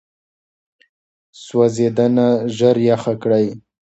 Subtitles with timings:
[1.43, 3.45] سوځېدنه ژر یخه کړئ.